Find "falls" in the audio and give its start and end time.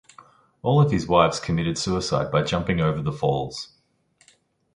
3.11-3.67